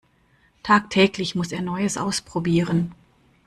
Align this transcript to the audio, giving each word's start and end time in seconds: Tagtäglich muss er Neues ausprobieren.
Tagtäglich 0.63 1.35
muss 1.35 1.51
er 1.51 1.61
Neues 1.61 1.95
ausprobieren. 1.95 2.95